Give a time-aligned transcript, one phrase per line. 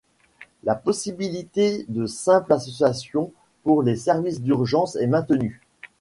[0.63, 3.31] La possibilité de simple association
[3.63, 5.61] pour les services d'urgence est maintenue.